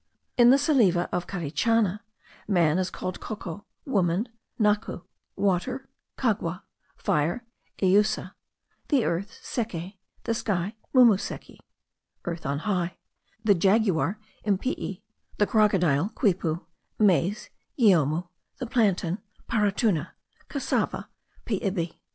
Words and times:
In 0.35 0.49
the 0.49 0.57
Salive 0.57 0.97
of 0.97 1.27
Carichana, 1.27 1.99
man 2.47 2.79
is 2.79 2.89
called 2.89 3.19
cocco; 3.19 3.65
woman, 3.85 4.29
gnacu; 4.59 5.03
water, 5.35 5.87
cagua; 6.17 6.63
fire, 6.97 7.45
eyussa; 7.83 8.33
the 8.87 9.05
earth, 9.05 9.37
seke; 9.43 9.99
the 10.23 10.33
sky, 10.33 10.75
mumeseke 10.91 11.59
(earth 12.25 12.47
on 12.47 12.57
high); 12.65 12.97
the 13.43 13.53
jaguar, 13.53 14.17
impii; 14.43 15.01
the 15.37 15.45
crocodile, 15.45 16.09
cuipoo; 16.15 16.65
maize, 16.97 17.51
giomu; 17.77 18.23
the 18.57 18.65
plantain, 18.65 19.19
paratuna; 19.47 20.13
cassava, 20.49 21.09
peibe. 21.45 21.93